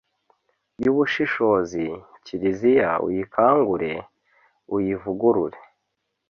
[0.83, 1.85] y'ubushishozi,
[2.25, 3.91] kiliziya uyikangure,
[4.75, 5.59] uyivugurure